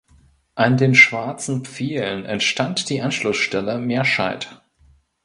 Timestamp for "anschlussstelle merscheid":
3.03-4.59